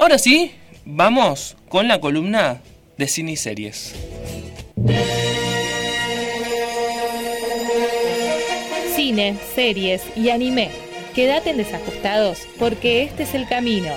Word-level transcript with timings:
Ahora 0.00 0.16
sí, 0.16 0.52
vamos 0.86 1.58
con 1.68 1.86
la 1.86 2.00
columna 2.00 2.62
de 2.96 3.06
cine 3.06 3.32
y 3.32 3.36
series. 3.36 3.94
Cine, 8.96 9.36
series 9.54 10.02
y 10.16 10.30
anime. 10.30 10.70
Quédate 11.14 11.50
en 11.50 11.58
desajustados 11.58 12.48
porque 12.58 13.02
este 13.02 13.24
es 13.24 13.34
el 13.34 13.46
camino. 13.46 13.90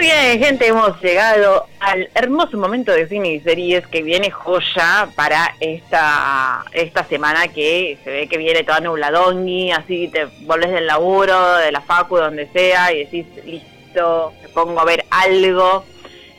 Bien, 0.00 0.38
gente, 0.38 0.66
hemos 0.66 0.98
llegado 1.02 1.66
al 1.78 2.08
hermoso 2.14 2.56
momento 2.56 2.90
de 2.90 3.06
cine 3.06 3.32
y 3.32 3.40
series 3.40 3.86
que 3.86 4.02
viene 4.02 4.30
joya 4.30 5.10
para 5.14 5.54
esta, 5.60 6.64
esta 6.72 7.04
semana 7.04 7.48
que 7.48 7.98
se 8.02 8.10
ve 8.10 8.26
que 8.26 8.38
viene 8.38 8.64
toda 8.64 8.80
nubladongi, 8.80 9.72
así 9.72 10.08
te 10.08 10.24
volvés 10.46 10.70
del 10.70 10.86
laburo, 10.86 11.56
de 11.56 11.70
la 11.70 11.82
facu, 11.82 12.16
donde 12.16 12.46
sea, 12.46 12.90
y 12.94 13.04
decís, 13.04 13.26
listo, 13.44 14.32
me 14.40 14.48
pongo 14.48 14.80
a 14.80 14.86
ver 14.86 15.04
algo. 15.10 15.84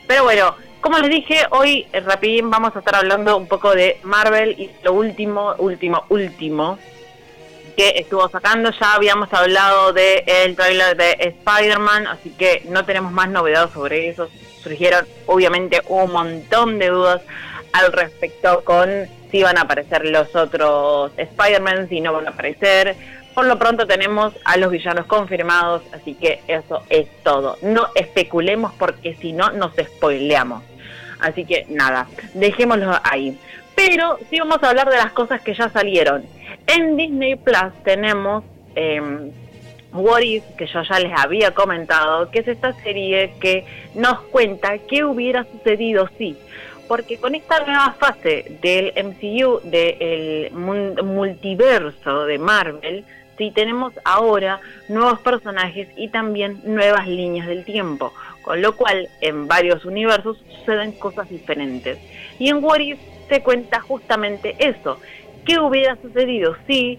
Pero 0.08 0.24
bueno, 0.24 0.56
como 0.80 0.98
les 0.98 1.10
dije, 1.10 1.46
hoy 1.50 1.86
eh, 1.92 2.00
rapidín 2.00 2.50
vamos 2.50 2.74
a 2.74 2.80
estar 2.80 2.96
hablando 2.96 3.36
un 3.36 3.46
poco 3.46 3.76
de 3.76 4.00
Marvel 4.02 4.58
y 4.58 4.72
lo 4.82 4.92
último, 4.94 5.54
último, 5.58 6.02
último 6.08 6.78
que 7.76 7.94
estuvo 7.96 8.28
sacando. 8.28 8.70
Ya 8.70 8.94
habíamos 8.94 9.32
hablado 9.32 9.92
del 9.92 10.22
el 10.26 10.56
trailer 10.56 10.96
de 10.96 11.16
Spider-Man, 11.18 12.06
así 12.06 12.30
que 12.30 12.62
no 12.68 12.84
tenemos 12.84 13.12
más 13.12 13.28
novedades 13.28 13.72
sobre 13.72 14.08
eso. 14.08 14.28
Surgieron 14.62 15.06
obviamente 15.26 15.80
un 15.88 16.12
montón 16.12 16.78
de 16.78 16.88
dudas 16.88 17.22
al 17.72 17.92
respecto 17.92 18.62
con 18.64 18.88
si 19.30 19.42
van 19.42 19.58
a 19.58 19.62
aparecer 19.62 20.04
los 20.04 20.34
otros 20.36 21.12
Spider-Man, 21.16 21.88
si 21.88 22.00
no 22.00 22.12
van 22.12 22.26
a 22.26 22.30
aparecer. 22.30 22.94
Por 23.34 23.46
lo 23.46 23.58
pronto 23.58 23.86
tenemos 23.86 24.34
a 24.44 24.58
los 24.58 24.70
villanos 24.70 25.06
confirmados, 25.06 25.82
así 25.92 26.14
que 26.14 26.42
eso 26.48 26.82
es 26.90 27.08
todo. 27.22 27.56
No 27.62 27.88
especulemos 27.94 28.72
porque 28.78 29.16
si 29.16 29.32
no 29.32 29.50
nos 29.52 29.72
spoileamos. 29.74 30.62
Así 31.18 31.46
que 31.46 31.64
nada, 31.70 32.06
dejémoslo 32.34 33.00
ahí. 33.02 33.38
Pero 33.74 34.18
sí 34.28 34.38
vamos 34.38 34.62
a 34.62 34.68
hablar 34.68 34.90
de 34.90 34.96
las 34.96 35.12
cosas 35.12 35.40
que 35.40 35.54
ya 35.54 35.70
salieron. 35.70 36.24
En 36.66 36.96
Disney 36.96 37.36
Plus 37.36 37.72
tenemos 37.84 38.44
eh, 38.74 39.30
What 39.92 40.22
If, 40.22 40.44
que 40.56 40.66
yo 40.66 40.82
ya 40.82 40.98
les 41.00 41.12
había 41.18 41.52
comentado, 41.52 42.30
que 42.30 42.40
es 42.40 42.48
esta 42.48 42.72
serie 42.82 43.34
que 43.40 43.64
nos 43.94 44.20
cuenta 44.22 44.78
qué 44.78 45.04
hubiera 45.04 45.44
sucedido 45.44 46.08
si. 46.16 46.36
Porque 46.88 47.18
con 47.18 47.34
esta 47.34 47.64
nueva 47.64 47.94
fase 47.98 48.58
del 48.62 48.92
MCU, 48.96 49.60
del 49.64 50.50
multiverso 50.52 52.24
de 52.24 52.38
Marvel, 52.38 53.04
sí 53.38 53.50
tenemos 53.50 53.92
ahora 54.04 54.60
nuevos 54.88 55.20
personajes 55.20 55.88
y 55.96 56.08
también 56.08 56.60
nuevas 56.64 57.06
líneas 57.06 57.46
del 57.46 57.64
tiempo. 57.64 58.12
Con 58.42 58.60
lo 58.60 58.76
cual, 58.76 59.08
en 59.20 59.46
varios 59.46 59.84
universos 59.84 60.38
suceden 60.50 60.92
cosas 60.92 61.28
diferentes. 61.28 61.98
Y 62.38 62.48
en 62.48 62.62
What 62.62 62.80
If 62.80 62.98
se 63.28 63.42
cuenta 63.42 63.80
justamente 63.80 64.56
eso, 64.58 64.98
¿Qué 65.44 65.58
hubiera 65.58 65.96
sucedido 66.00 66.56
si 66.66 66.98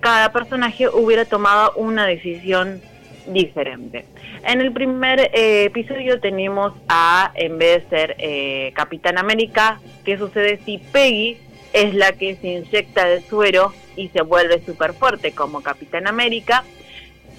cada 0.00 0.32
personaje 0.32 0.88
hubiera 0.88 1.24
tomado 1.24 1.72
una 1.74 2.06
decisión 2.06 2.80
diferente? 3.26 4.04
En 4.46 4.60
el 4.60 4.72
primer 4.72 5.20
eh, 5.34 5.64
episodio 5.64 6.20
tenemos 6.20 6.72
a, 6.88 7.32
en 7.34 7.58
vez 7.58 7.82
de 7.82 7.96
ser 7.96 8.16
eh, 8.18 8.72
Capitán 8.74 9.18
América, 9.18 9.80
¿qué 10.04 10.16
sucede 10.16 10.60
si 10.64 10.78
Peggy 10.78 11.38
es 11.72 11.94
la 11.94 12.12
que 12.12 12.36
se 12.36 12.46
inyecta 12.48 13.10
el 13.10 13.24
suero 13.24 13.72
y 13.96 14.08
se 14.08 14.22
vuelve 14.22 14.64
súper 14.64 14.92
fuerte 14.92 15.32
como 15.32 15.60
Capitán 15.60 16.06
América? 16.06 16.64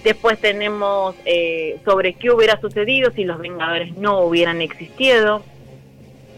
Después 0.04 0.38
tenemos 0.40 1.16
eh, 1.26 1.78
sobre 1.86 2.14
qué 2.14 2.30
hubiera 2.30 2.60
sucedido 2.60 3.12
si 3.12 3.24
los 3.24 3.40
Vengadores 3.40 3.96
no 3.98 4.20
hubieran 4.22 4.62
existido. 4.62 5.44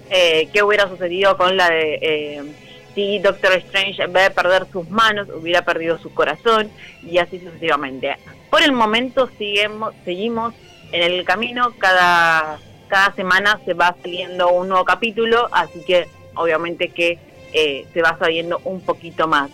qué 0.10 0.62
hubiera 0.62 0.88
sucedido 0.88 1.36
con 1.38 1.58
la 1.58 1.70
de 1.72 2.44
si 2.94 3.20
Doctor 3.20 3.54
Strange 3.54 4.04
en 4.04 4.14
vez 4.14 4.30
de 4.30 4.32
perder 4.32 4.66
sus 4.72 4.90
manos 4.90 5.28
hubiera 5.30 5.64
perdido 5.64 5.98
su 5.98 6.14
corazón 6.14 6.70
y 7.02 7.18
así 7.18 7.40
sucesivamente. 7.40 8.16
Por 8.50 8.62
el 8.62 8.72
momento 8.72 9.30
seguimos, 9.38 9.94
seguimos 10.06 10.54
en 10.92 11.02
el 11.02 11.26
camino, 11.26 11.74
cada, 11.78 12.60
cada 12.88 13.14
semana 13.16 13.60
se 13.66 13.74
va 13.74 13.96
saliendo 14.02 14.50
un 14.50 14.70
nuevo 14.70 14.86
capítulo, 14.86 15.50
así 15.52 15.84
que 15.86 16.08
obviamente 16.36 16.90
que 16.90 17.18
eh, 17.54 17.86
se 17.94 18.02
va 18.02 18.18
saliendo 18.20 18.62
un 18.64 18.82
poquito 18.82 19.28
más. 19.28 19.50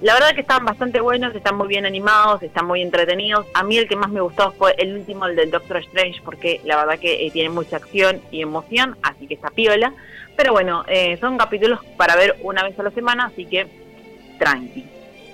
La 0.00 0.14
verdad 0.14 0.34
que 0.34 0.40
están 0.40 0.64
bastante 0.64 0.98
buenos, 1.00 1.34
están 1.34 1.56
muy 1.56 1.68
bien 1.68 1.84
animados, 1.84 2.42
están 2.42 2.66
muy 2.66 2.80
entretenidos. 2.80 3.46
A 3.52 3.62
mí 3.62 3.76
el 3.76 3.86
que 3.86 3.96
más 3.96 4.08
me 4.08 4.22
gustó 4.22 4.52
fue 4.52 4.74
el 4.78 4.94
último, 4.94 5.26
el 5.26 5.36
del 5.36 5.50
Doctor 5.50 5.76
Strange, 5.78 6.22
porque 6.24 6.62
la 6.64 6.76
verdad 6.76 6.98
que 6.98 7.26
eh, 7.26 7.30
tiene 7.30 7.50
mucha 7.50 7.76
acción 7.76 8.22
y 8.30 8.40
emoción, 8.40 8.96
así 9.02 9.26
que 9.26 9.34
está 9.34 9.50
piola. 9.50 9.92
Pero 10.40 10.54
bueno, 10.54 10.84
eh, 10.88 11.18
son 11.20 11.36
capítulos 11.36 11.80
para 11.98 12.16
ver 12.16 12.36
una 12.42 12.64
vez 12.64 12.78
a 12.78 12.82
la 12.82 12.90
semana, 12.92 13.26
así 13.26 13.44
que 13.44 13.66
tranqui. 14.38 14.86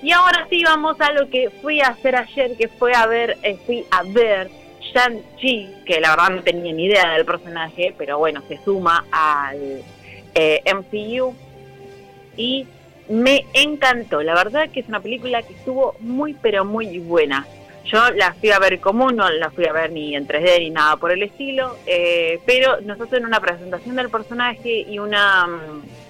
Y 0.03 0.11
ahora 0.11 0.49
sí 0.51 0.65
vamos 0.65 1.01
a 1.01 1.13
lo 1.13 1.31
que 1.31 1.49
fui 1.63 1.81
a 1.81 1.91
hacer 1.91 2.17
ayer, 2.17 2.57
que 2.57 2.67
fue 2.67 2.93
a 2.93 3.07
ver, 3.07 3.39
eh, 3.45 3.57
fui 3.65 3.87
a 3.93 4.03
ver 4.03 4.51
Shang-Chi, 4.81 5.85
que 5.87 6.01
la 6.01 6.11
verdad 6.11 6.31
no 6.31 6.43
tenía 6.43 6.73
ni 6.73 6.87
idea 6.87 7.13
del 7.13 7.25
personaje, 7.25 7.95
pero 7.97 8.19
bueno, 8.19 8.43
se 8.49 8.59
suma 8.65 9.05
al 9.13 9.81
eh, 10.35 10.63
MCU 10.75 11.37
y 12.37 12.67
me 13.09 13.47
encantó. 13.55 14.25
La 14.25 14.35
verdad 14.35 14.71
que 14.71 14.81
es 14.81 14.89
una 14.89 14.99
película 14.99 15.41
que 15.43 15.53
estuvo 15.53 15.95
muy 16.01 16.35
pero 16.35 16.65
muy 16.65 16.99
buena. 16.99 17.47
Yo 17.87 18.11
la 18.11 18.35
fui 18.35 18.51
a 18.51 18.59
ver 18.59 18.81
común, 18.81 19.17
no 19.17 19.31
la 19.31 19.51
fui 19.51 19.65
a 19.65 19.73
ver 19.73 19.93
ni 19.93 20.17
en 20.17 20.27
3D 20.27 20.59
ni 20.59 20.71
nada 20.71 20.97
por 20.97 21.13
el 21.13 21.23
estilo, 21.23 21.77
eh, 21.87 22.41
pero 22.45 22.81
nos 22.81 23.01
hacen 23.01 23.25
una 23.25 23.41
presentación 23.41 23.95
del 23.95 24.11
personaje 24.11 24.81
y 24.89 24.99
una, 24.99 25.47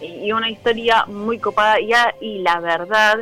y 0.00 0.32
una 0.32 0.48
historia 0.48 1.04
muy 1.06 1.38
copada 1.38 1.78
y, 1.78 1.92
y 2.20 2.38
la 2.38 2.60
verdad 2.60 3.18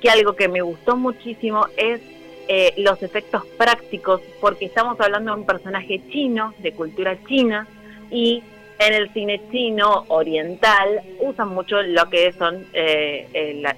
que 0.00 0.10
algo 0.10 0.36
que 0.36 0.46
me 0.46 0.60
gustó 0.60 0.96
muchísimo 0.96 1.66
es 1.76 2.00
eh, 2.46 2.72
los 2.76 3.02
efectos 3.02 3.44
prácticos, 3.58 4.20
porque 4.40 4.66
estamos 4.66 5.00
hablando 5.00 5.34
de 5.34 5.40
un 5.40 5.46
personaje 5.46 6.00
chino, 6.08 6.54
de 6.58 6.72
cultura 6.72 7.18
china, 7.26 7.66
y 8.12 8.44
en 8.78 8.94
el 8.94 9.12
cine 9.12 9.40
chino 9.50 10.04
oriental 10.06 11.02
usan 11.18 11.48
mucho 11.48 11.82
lo 11.82 12.08
que 12.08 12.32
son 12.32 12.64
eh, 12.72 13.26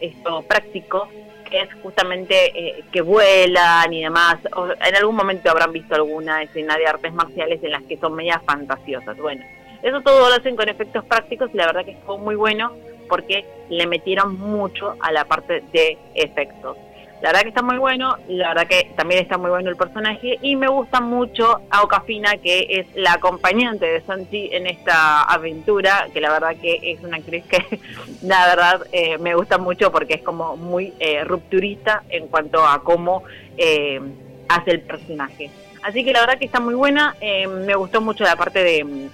esto 0.01 0.43
práctico 0.43 1.09
es 1.53 1.69
justamente 1.83 2.35
eh, 2.59 2.85
que 2.93 3.03
vuelan 3.03 3.93
y 3.93 4.03
demás. 4.03 4.39
en 4.87 4.97
algún 4.97 5.17
momento 5.17 5.51
habrán 5.51 5.73
visto 5.73 5.95
alguna 5.95 6.43
escena 6.43 6.77
de 6.77 6.87
artes 6.87 7.13
marciales 7.13 7.63
en 7.63 7.73
las 7.73 7.83
que 7.85 7.97
son 7.97 8.15
medias 8.15 8.43
fantasiosas. 8.45 9.17
Bueno, 9.19 9.45
eso 9.83 10.01
todo 10.01 10.29
lo 10.29 10.35
hacen 10.35 10.57
con 10.57 10.69
efectos 10.69 11.05
prácticos 11.05 11.51
y 11.53 11.57
la 11.57 11.67
verdad 11.67 11.85
que 11.85 11.97
fue 12.07 12.19
muy 12.19 12.35
bueno 12.35 12.73
porque 13.09 13.45
le 13.69 13.87
metieron 13.87 14.39
mucho 14.39 14.97
a 15.01 15.11
la 15.13 15.25
parte 15.25 15.63
de 15.73 15.99
efectos. 16.15 16.77
La 17.23 17.29
verdad 17.29 17.43
que 17.43 17.49
está 17.49 17.61
muy 17.61 17.77
bueno, 17.77 18.17
la 18.29 18.49
verdad 18.49 18.67
que 18.67 18.93
también 18.97 19.21
está 19.21 19.37
muy 19.37 19.51
bueno 19.51 19.69
el 19.69 19.77
personaje 19.77 20.39
y 20.41 20.57
me 20.57 20.69
gusta 20.69 21.03
mucho 21.03 21.61
a 21.69 21.83
Okafina, 21.83 22.39
que 22.39 22.67
es 22.71 22.87
la 22.95 23.15
acompañante 23.15 23.85
de 23.85 24.01
Santi 24.01 24.49
en 24.53 24.67
esta 24.67 25.23
aventura, 25.25 26.09
que 26.15 26.21
la 26.23 26.31
verdad 26.31 26.57
que 26.57 26.79
es 26.83 27.03
una 27.03 27.19
actriz 27.19 27.45
que 27.45 27.79
la 28.23 28.47
verdad 28.47 28.87
eh, 28.93 29.19
me 29.19 29.35
gusta 29.35 29.59
mucho 29.59 29.93
porque 29.93 30.15
es 30.15 30.23
como 30.23 30.57
muy 30.57 30.95
eh, 30.99 31.23
rupturista 31.25 32.05
en 32.09 32.29
cuanto 32.29 32.67
a 32.67 32.83
cómo 32.83 33.23
eh, 33.59 34.01
hace 34.49 34.71
el 34.71 34.81
personaje. 34.81 35.51
Así 35.83 36.03
que 36.03 36.15
la 36.15 36.21
verdad 36.21 36.39
que 36.39 36.47
está 36.47 36.61
muy 36.61 36.75
buena, 36.75 37.17
me 37.21 37.75
gustó 37.75 38.01
mucho 38.01 38.25
la 38.25 38.37
parte 38.37 38.63
de 38.63 39.09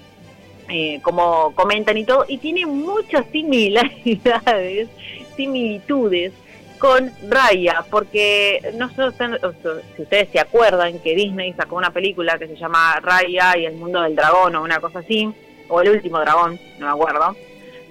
cómo 1.02 1.52
comentan 1.54 1.96
y 1.96 2.04
todo, 2.04 2.24
y 2.26 2.38
tiene 2.38 2.66
muchas 2.66 3.26
similaridades, 3.32 4.88
similitudes 5.36 6.32
con 6.78 7.12
Raya, 7.28 7.84
porque 7.90 8.72
no 8.74 8.88
sé 8.90 9.10
si 9.96 10.02
ustedes 10.02 10.28
se 10.30 10.40
acuerdan 10.40 10.98
que 11.00 11.14
Disney 11.14 11.52
sacó 11.54 11.76
una 11.76 11.90
película 11.90 12.38
que 12.38 12.46
se 12.46 12.56
llama 12.56 12.98
Raya 13.00 13.56
y 13.56 13.66
el 13.66 13.74
mundo 13.74 14.02
del 14.02 14.16
dragón 14.16 14.56
o 14.56 14.62
una 14.62 14.80
cosa 14.80 15.00
así, 15.00 15.32
o 15.68 15.80
el 15.80 15.90
último 15.90 16.20
dragón, 16.20 16.58
no 16.78 16.86
me 16.86 16.92
acuerdo, 16.92 17.36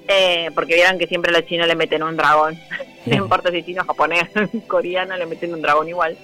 eh, 0.07 0.49
porque 0.53 0.75
vieron 0.75 0.97
que 0.97 1.07
siempre 1.07 1.31
a 1.31 1.39
los 1.39 1.47
chinos 1.47 1.67
le 1.67 1.75
meten 1.75 2.03
un 2.03 2.15
dragón, 2.15 2.57
no 3.05 3.15
importa 3.15 3.51
si 3.51 3.63
chino, 3.63 3.83
japonés, 3.83 4.29
coreano, 4.67 5.17
le 5.17 5.25
meten 5.25 5.53
un 5.53 5.61
dragón 5.61 5.89
igual. 5.89 6.17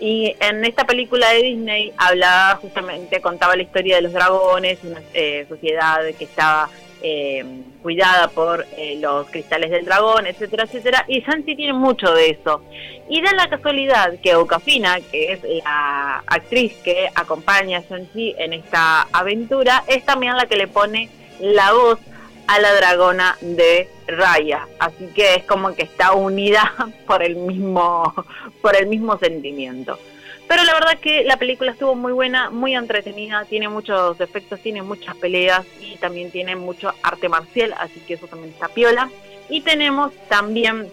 Y 0.00 0.34
en 0.40 0.64
esta 0.64 0.84
película 0.84 1.30
de 1.30 1.42
Disney 1.42 1.92
hablaba 1.96 2.56
justamente, 2.56 3.20
contaba 3.20 3.54
la 3.54 3.62
historia 3.62 3.96
de 3.96 4.02
los 4.02 4.12
dragones, 4.12 4.80
una 4.82 5.00
eh, 5.14 5.46
sociedad 5.48 6.00
que 6.18 6.24
estaba 6.24 6.68
eh, 7.02 7.44
cuidada 7.82 8.28
por 8.28 8.66
eh, 8.76 8.96
los 9.00 9.28
cristales 9.28 9.70
del 9.70 9.84
dragón, 9.84 10.26
etcétera, 10.26 10.64
etcétera. 10.64 11.04
Y 11.08 11.20
Santi 11.22 11.54
tiene 11.56 11.72
mucho 11.72 12.12
de 12.12 12.30
eso. 12.30 12.62
Y 13.08 13.20
da 13.20 13.32
la 13.32 13.48
casualidad 13.48 14.18
que 14.22 14.34
Okafina, 14.34 15.00
que 15.00 15.32
es 15.32 15.40
la 15.64 16.22
actriz 16.26 16.74
que 16.82 17.08
acompaña 17.14 17.78
a 17.78 17.82
Santi 17.82 18.34
en 18.38 18.52
esta 18.52 19.02
aventura, 19.12 19.84
es 19.86 20.04
también 20.04 20.36
la 20.36 20.46
que 20.46 20.56
le 20.56 20.68
pone 20.68 21.10
la 21.40 21.72
voz 21.72 21.98
a 22.46 22.58
la 22.58 22.74
dragona 22.74 23.36
de 23.40 23.88
Raya. 24.06 24.66
Así 24.78 25.08
que 25.14 25.34
es 25.34 25.44
como 25.44 25.74
que 25.74 25.82
está 25.82 26.12
unida 26.12 26.72
por 27.06 27.22
el 27.22 27.36
mismo, 27.36 28.14
por 28.62 28.76
el 28.76 28.86
mismo 28.86 29.18
sentimiento. 29.18 29.98
Pero 30.46 30.62
la 30.64 30.74
verdad 30.74 30.98
que 31.00 31.24
la 31.24 31.36
película 31.36 31.72
estuvo 31.72 31.94
muy 31.94 32.12
buena, 32.12 32.50
muy 32.50 32.74
entretenida, 32.74 33.44
tiene 33.44 33.68
muchos 33.68 34.20
efectos, 34.20 34.60
tiene 34.60 34.82
muchas 34.82 35.16
peleas 35.16 35.64
y 35.80 35.96
también 35.96 36.30
tiene 36.30 36.54
mucho 36.54 36.92
arte 37.02 37.28
marcial, 37.28 37.74
así 37.78 38.00
que 38.00 38.14
eso 38.14 38.26
también 38.26 38.52
está 38.52 38.68
piola. 38.68 39.10
Y 39.48 39.62
tenemos 39.62 40.12
también 40.28 40.88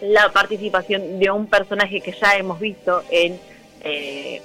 la 0.00 0.32
participación 0.32 1.18
de 1.18 1.30
un 1.30 1.46
personaje 1.46 2.00
que 2.00 2.12
ya 2.12 2.36
hemos 2.36 2.58
visto 2.58 3.02
en 3.10 3.38
eh, 3.82 4.40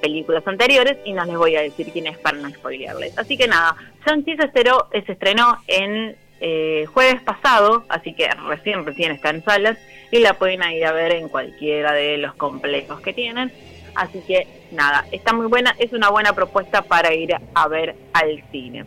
películas 0.00 0.46
anteriores 0.46 0.98
y 1.04 1.12
no 1.12 1.24
les 1.24 1.36
voy 1.36 1.56
a 1.56 1.60
decir 1.60 1.92
quién 1.92 2.06
es 2.06 2.18
para 2.18 2.38
no 2.38 2.50
spoilearles. 2.50 3.16
Así 3.18 3.36
que 3.36 3.46
nada, 3.46 3.76
Shang-Chi 4.06 4.36
se, 4.36 5.12
estrenó 5.12 5.58
en 5.66 6.16
eh, 6.40 6.86
jueves 6.92 7.20
pasado, 7.22 7.84
así 7.88 8.14
que 8.14 8.28
recién, 8.48 8.84
recién 8.84 9.12
está 9.12 9.30
en 9.30 9.44
salas 9.44 9.78
y 10.10 10.18
la 10.18 10.34
pueden 10.34 10.62
ir 10.72 10.84
a 10.86 10.92
ver 10.92 11.12
en 11.12 11.28
cualquiera 11.28 11.92
de 11.92 12.18
los 12.18 12.34
complejos 12.34 13.00
que 13.00 13.12
tienen. 13.12 13.52
Así 13.94 14.20
que 14.26 14.46
nada, 14.70 15.04
está 15.12 15.32
muy 15.32 15.46
buena, 15.46 15.74
es 15.78 15.92
una 15.92 16.10
buena 16.10 16.32
propuesta 16.32 16.82
para 16.82 17.12
ir 17.14 17.34
a 17.54 17.68
ver 17.68 17.96
al 18.12 18.42
cine. 18.50 18.84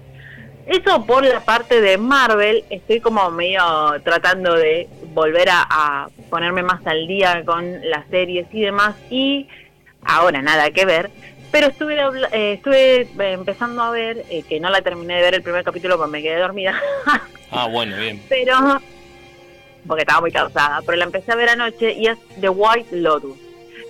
Eso 0.65 1.05
por 1.05 1.25
la 1.25 1.41
parte 1.41 1.81
de 1.81 1.97
Marvel, 1.97 2.63
estoy 2.69 3.01
como 3.01 3.29
medio 3.31 3.61
tratando 4.03 4.55
de 4.55 4.88
volver 5.13 5.50
a, 5.51 6.07
ponerme 6.29 6.63
más 6.63 6.85
al 6.88 7.05
día 7.05 7.44
con 7.45 7.88
las 7.89 8.07
series 8.07 8.47
y 8.51 8.61
demás 8.61 8.95
y 9.09 9.47
ahora 10.03 10.41
nada 10.41 10.71
que 10.71 10.85
ver, 10.85 11.11
pero 11.53 11.67
estuve 11.67 11.95
eh, 12.31 12.53
estuve 12.53 13.01
eh, 13.01 13.07
empezando 13.17 13.83
a 13.83 13.91
ver, 13.91 14.25
eh, 14.31 14.41
que 14.41 14.59
no 14.59 14.71
la 14.71 14.81
terminé 14.81 15.17
de 15.17 15.21
ver 15.21 15.35
el 15.35 15.44
primer 15.44 15.63
capítulo 15.63 15.97
porque 15.97 16.11
me 16.11 16.23
quedé 16.23 16.39
dormida. 16.39 16.73
ah, 17.51 17.67
bueno, 17.67 17.95
bien. 17.95 18.19
Pero, 18.27 18.55
porque 19.88 20.01
estaba 20.01 20.21
muy 20.21 20.31
cansada, 20.31 20.81
pero 20.83 20.97
la 20.97 21.05
empecé 21.05 21.31
a 21.31 21.35
ver 21.35 21.50
anoche 21.50 21.94
y 21.94 22.07
es 22.07 22.17
The 22.41 22.50
White 22.50 22.97
Lotus, 22.97 23.38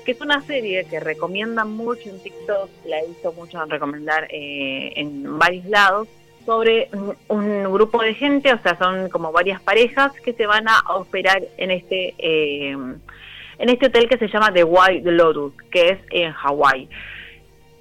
que 0.06 0.12
es 0.12 0.19
una 0.19 0.42
serie 0.42 0.83
que 0.89 1.00
recomiendan 1.00 1.71
mucho 1.71 2.10
en 2.10 2.21
TikTok, 2.21 2.69
la 2.86 3.00
he 3.00 3.07
visto 3.07 3.31
mucho 3.31 3.63
recomendar 3.63 4.27
en 4.30 5.39
varios 5.39 5.63
lados, 5.63 6.10
sobre 6.45 6.89
un, 7.30 7.63
grupo 7.71 8.01
de 8.01 8.13
gente, 8.13 8.51
o 8.51 8.60
sea, 8.62 8.77
son 8.77 9.07
como 9.07 9.31
varias 9.31 9.62
parejas 9.62 10.12
que 10.25 10.33
se 10.33 10.45
van 10.45 10.68
a 10.68 10.81
operar 10.95 11.42
en 11.56 11.71
este 11.71 12.13
eh, 12.18 12.71
en 12.71 13.69
este 13.69 13.86
hotel 13.86 14.10
que 14.10 14.18
se 14.18 14.27
llama 14.27 14.51
The 14.51 14.65
White 14.65 15.10
Lotus, 15.10 15.54
que 15.71 15.89
es 15.89 16.00
en 16.12 16.33
Hawái. 16.33 16.89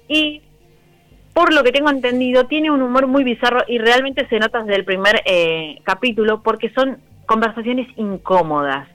Y 0.07 0.41
por 1.33 1.53
lo 1.53 1.63
que 1.63 1.71
tengo 1.71 1.89
entendido, 1.89 2.45
tiene 2.45 2.71
un 2.71 2.81
humor 2.81 3.07
muy 3.07 3.23
bizarro 3.23 3.61
y 3.67 3.77
realmente 3.79 4.27
se 4.27 4.39
nota 4.39 4.61
desde 4.61 4.75
el 4.75 4.85
primer 4.85 5.21
eh, 5.25 5.79
capítulo 5.83 6.43
porque 6.43 6.69
son 6.71 6.99
conversaciones 7.25 7.87
incómodas 7.97 8.87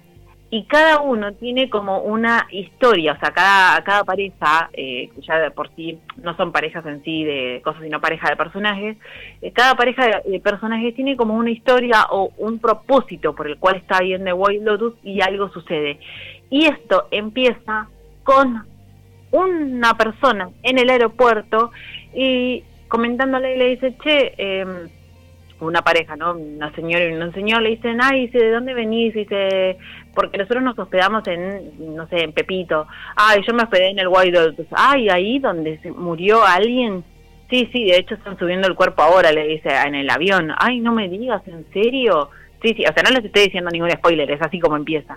y 0.51 0.65
cada 0.65 1.01
uno 1.01 1.35
tiene 1.35 1.69
como 1.69 2.01
una 2.01 2.47
historia, 2.51 3.13
o 3.13 3.19
sea, 3.19 3.33
cada, 3.33 3.83
cada 3.85 4.05
pareja, 4.05 4.71
eh, 4.73 5.11
ya 5.21 5.39
de 5.39 5.51
por 5.51 5.71
sí 5.75 5.99
no 6.17 6.35
son 6.37 6.53
parejas 6.53 6.87
en 6.87 7.03
sí 7.05 7.25
de 7.25 7.61
cosas, 7.63 7.83
sino 7.83 8.01
pareja 8.01 8.31
de 8.31 8.37
personajes, 8.37 8.97
eh, 9.43 9.53
cada 9.53 9.75
pareja 9.75 10.23
de, 10.25 10.41
personajes 10.41 10.95
tiene 10.95 11.17
como 11.17 11.35
una 11.35 11.51
historia 11.51 12.07
o 12.11 12.33
un 12.39 12.59
propósito 12.61 13.35
por 13.35 13.47
el 13.47 13.59
cual 13.59 13.77
está 13.77 14.01
bien 14.01 14.25
de 14.25 14.33
White 14.33 14.65
Lotus 14.65 14.95
y 15.03 15.21
algo 15.21 15.51
sucede. 15.51 16.01
Y 16.49 16.65
esto 16.65 17.09
empieza 17.11 17.89
con 18.25 18.67
una 19.31 19.97
persona 19.97 20.51
en 20.63 20.79
el 20.79 20.91
aeropuerto 20.91 21.71
y 22.15 22.65
comentándole 22.89 23.57
le 23.57 23.69
dice, 23.71 23.95
che, 24.03 24.35
eh, 24.39 24.67
una 25.61 25.83
pareja, 25.83 26.17
¿no? 26.17 26.35
Una 26.35 26.73
señora 26.75 27.05
y 27.05 27.13
un 27.13 27.33
señor 27.33 27.63
le 27.63 27.71
dicen, 27.71 27.99
ay, 28.01 28.27
dice, 28.27 28.39
¿de 28.39 28.51
dónde 28.51 28.75
venís? 28.75 29.15
Dice, 29.15 29.77
porque 30.15 30.39
nosotros 30.39 30.63
nos 30.63 30.79
hospedamos 30.79 31.27
en, 31.27 31.97
no 31.97 32.07
sé, 32.09 32.23
en 32.23 32.33
Pepito. 32.33 32.87
Ay, 33.17 33.43
yo 33.47 33.55
me 33.55 33.65
hospedé 33.65 33.91
en 33.91 33.99
el 33.99 34.09
White 34.09 34.55
Ay, 34.73 35.09
ahí 35.09 35.39
donde 35.39 35.79
se 35.79 35.91
murió 35.91 36.45
alguien. 36.45 37.05
Sí, 37.51 37.69
sí, 37.73 37.85
de 37.87 37.97
hecho 37.97 38.15
están 38.15 38.39
subiendo 38.39 38.69
el 38.69 38.75
cuerpo 38.75 39.03
ahora, 39.03 39.33
le 39.33 39.47
dice, 39.47 39.71
en 39.71 39.95
el 39.95 40.11
avión. 40.11 40.53
Ay, 40.59 40.81
no 40.81 40.93
me 40.93 41.09
digas, 41.09 41.43
¿en 41.49 41.65
serio? 41.73 42.31
Sí, 42.63 42.75
sí, 42.75 42.85
o 42.85 42.93
sea, 42.93 43.03
no 43.03 43.11
les 43.11 43.25
estoy 43.25 43.45
diciendo 43.45 43.71
ningún 43.71 43.91
spoiler, 43.91 44.31
es 44.31 44.43
así 44.43 44.61
como 44.61 44.77
empieza. 44.77 45.17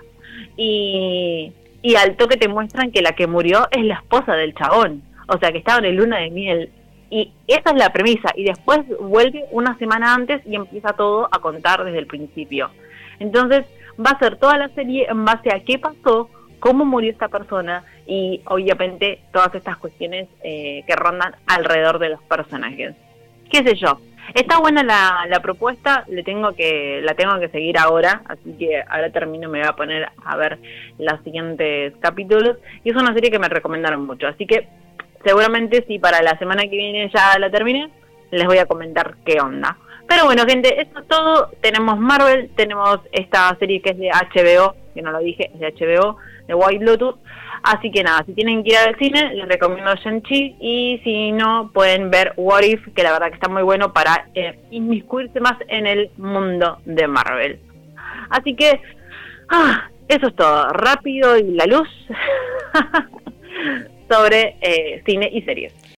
Y, 0.56 1.52
y 1.82 1.96
al 1.96 2.16
toque 2.16 2.36
te 2.36 2.48
muestran 2.48 2.92
que 2.92 3.02
la 3.02 3.12
que 3.12 3.26
murió 3.26 3.68
es 3.70 3.84
la 3.84 3.94
esposa 3.94 4.34
del 4.34 4.54
chabón. 4.54 5.02
O 5.28 5.38
sea, 5.38 5.52
que 5.52 5.58
estaban 5.58 5.84
en 5.84 5.96
luna 5.96 6.18
de 6.18 6.30
miel 6.30 6.70
y 7.12 7.30
esa 7.46 7.70
es 7.70 7.76
la 7.76 7.92
premisa. 7.92 8.30
Y 8.34 8.44
después 8.44 8.80
vuelve 8.98 9.44
una 9.50 9.76
semana 9.76 10.14
antes 10.14 10.40
y 10.46 10.54
empieza 10.54 10.94
todo 10.94 11.28
a 11.30 11.40
contar 11.40 11.84
desde 11.84 11.98
el 11.98 12.06
principio. 12.06 12.70
Entonces 13.18 13.66
va 14.00 14.12
a 14.12 14.18
ser 14.18 14.36
toda 14.36 14.56
la 14.56 14.68
serie 14.70 15.06
en 15.10 15.24
base 15.24 15.52
a 15.52 15.60
qué 15.60 15.78
pasó, 15.78 16.30
cómo 16.58 16.86
murió 16.86 17.10
esta 17.10 17.28
persona 17.28 17.84
y 18.06 18.40
obviamente 18.46 19.20
todas 19.30 19.54
estas 19.54 19.76
cuestiones 19.76 20.26
eh, 20.42 20.84
que 20.86 20.96
rondan 20.96 21.34
alrededor 21.46 21.98
de 21.98 22.08
los 22.08 22.22
personajes. 22.22 22.94
¿Qué 23.50 23.62
sé 23.62 23.74
yo? 23.74 24.00
Está 24.34 24.60
buena 24.60 24.82
la, 24.82 25.26
la, 25.28 25.40
propuesta, 25.40 26.04
le 26.08 26.22
tengo 26.22 26.52
que, 26.52 27.00
la 27.02 27.14
tengo 27.14 27.38
que 27.38 27.48
seguir 27.48 27.76
ahora, 27.76 28.22
así 28.26 28.54
que 28.58 28.82
ahora 28.88 29.10
termino, 29.10 29.48
me 29.48 29.58
voy 29.58 29.68
a 29.68 29.76
poner 29.76 30.08
a 30.24 30.36
ver 30.36 30.58
los 30.98 31.20
siguientes 31.22 31.92
capítulos. 32.00 32.56
Y 32.84 32.90
es 32.90 32.96
una 32.96 33.12
serie 33.12 33.30
que 33.30 33.38
me 33.38 33.48
recomendaron 33.48 34.06
mucho, 34.06 34.26
así 34.28 34.46
que 34.46 34.68
seguramente 35.24 35.84
si 35.86 35.98
para 35.98 36.22
la 36.22 36.38
semana 36.38 36.62
que 36.62 36.76
viene 36.76 37.10
ya 37.12 37.38
la 37.38 37.50
termine, 37.50 37.90
les 38.30 38.46
voy 38.46 38.58
a 38.58 38.66
comentar 38.66 39.16
qué 39.24 39.40
onda. 39.40 39.76
Pero 40.08 40.24
bueno, 40.24 40.44
gente, 40.46 40.80
eso 40.80 40.98
es 40.98 41.08
todo. 41.08 41.50
Tenemos 41.60 41.98
Marvel, 41.98 42.50
tenemos 42.56 43.00
esta 43.12 43.56
serie 43.58 43.80
que 43.80 43.90
es 43.90 43.98
de 43.98 44.10
HBO, 44.10 44.74
que 44.94 45.02
no 45.02 45.10
lo 45.10 45.20
dije, 45.20 45.50
es 45.54 45.60
de 45.60 45.72
HBO, 45.72 46.16
de 46.46 46.54
White 46.54 46.84
Lotus. 46.84 47.14
Así 47.62 47.90
que 47.90 48.02
nada, 48.02 48.24
si 48.26 48.32
tienen 48.32 48.64
que 48.64 48.70
ir 48.70 48.76
al 48.76 48.96
cine, 48.98 49.34
les 49.34 49.48
recomiendo 49.48 49.94
Shang-Chi. 49.94 50.56
Y 50.60 51.00
si 51.04 51.32
no, 51.32 51.70
pueden 51.72 52.10
ver 52.10 52.32
What 52.36 52.62
If, 52.62 52.88
que 52.94 53.02
la 53.02 53.12
verdad 53.12 53.28
que 53.28 53.34
está 53.34 53.48
muy 53.48 53.62
bueno 53.62 53.92
para 53.92 54.28
eh, 54.34 54.58
inmiscuirse 54.70 55.40
más 55.40 55.54
en 55.68 55.86
el 55.86 56.10
mundo 56.16 56.78
de 56.84 57.06
Marvel. 57.06 57.60
Así 58.30 58.54
que, 58.56 58.80
ah, 59.48 59.88
eso 60.08 60.28
es 60.28 60.36
todo. 60.36 60.68
Rápido 60.70 61.38
y 61.38 61.52
la 61.52 61.66
luz. 61.66 61.88
sobre 64.12 64.56
eh, 64.60 65.02
cine 65.06 65.28
y 65.32 65.42
series. 65.42 65.72